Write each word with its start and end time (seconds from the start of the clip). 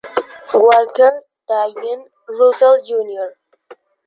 Walker 0.65 1.13
Dwayne 1.47 2.03
Russell 2.37 2.77
Jr. 2.85 3.29